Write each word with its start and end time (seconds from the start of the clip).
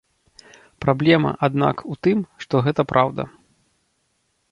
Праблема, 0.85 1.33
аднак, 1.47 1.83
у 1.95 1.97
тым, 2.07 2.19
што 2.45 2.61
гэта 2.69 2.81
праўда. 2.93 3.23